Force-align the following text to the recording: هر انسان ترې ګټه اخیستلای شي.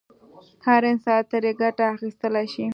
هر 0.65 0.81
انسان 0.91 1.21
ترې 1.29 1.51
ګټه 1.61 1.83
اخیستلای 1.95 2.45
شي. 2.53 2.65